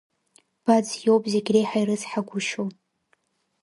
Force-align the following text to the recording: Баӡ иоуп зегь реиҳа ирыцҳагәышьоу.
Баӡ 0.63 0.87
иоуп 1.03 1.23
зегь 1.31 1.49
реиҳа 1.53 1.77
ирыцҳагәышьоу. 1.81 2.67